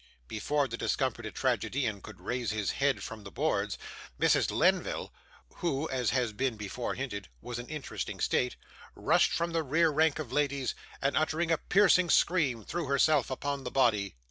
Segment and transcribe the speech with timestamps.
[0.27, 3.77] Before the discomfited tragedian could raise his head from the boards,
[4.19, 4.49] Mrs.
[4.49, 5.13] Lenville
[5.57, 8.55] (who, as has been before hinted, was in an interesting state)
[8.95, 13.63] rushed from the rear rank of ladies, and uttering a piercing scream threw herself upon
[13.63, 14.15] the body.